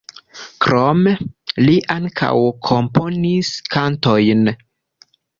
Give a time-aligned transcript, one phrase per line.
[0.67, 1.11] Krome
[1.67, 2.31] li ankaŭ
[2.69, 4.41] komponis kantojn.